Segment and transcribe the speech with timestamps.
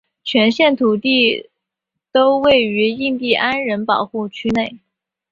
[0.23, 1.51] 全县土地
[2.11, 4.79] 都位于印地安人保护区内。